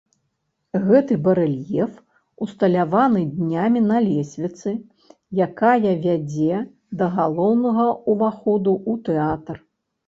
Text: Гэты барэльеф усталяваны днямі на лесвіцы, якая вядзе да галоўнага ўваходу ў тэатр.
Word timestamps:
Гэты 0.85 1.17
барэльеф 1.25 1.91
усталяваны 2.45 3.21
днямі 3.35 3.79
на 3.91 4.01
лесвіцы, 4.09 4.75
якая 5.49 5.93
вядзе 6.07 6.55
да 7.03 7.15
галоўнага 7.21 7.85
ўваходу 8.11 8.71
ў 8.91 8.93
тэатр. 9.09 9.65